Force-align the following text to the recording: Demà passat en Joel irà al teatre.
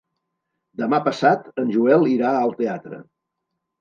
Demà 0.83 0.99
passat 1.09 1.45
en 1.65 1.69
Joel 1.77 2.07
irà 2.15 2.33
al 2.39 2.57
teatre. 2.63 3.03